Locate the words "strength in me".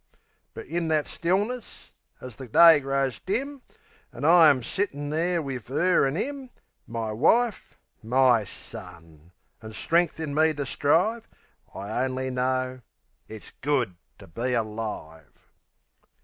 9.73-10.55